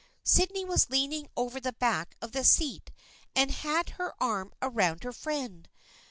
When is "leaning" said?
0.89-1.27